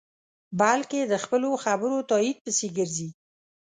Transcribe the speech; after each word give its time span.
بلکې 0.59 0.99
د 1.11 1.13
خپلو 1.23 1.49
خبرو 1.63 1.97
تایید 2.11 2.37
پسې 2.43 2.67
گرځي. 2.77 3.09